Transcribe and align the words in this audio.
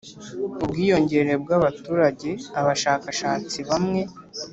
Ubwiyongere 0.63 1.31
bw 1.41 1.49
abaturage 1.57 2.29
abashakashatsi 2.59 3.57
bamwe 3.69 4.01